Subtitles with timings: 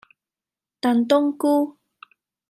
[0.81, 1.77] 燉冬菇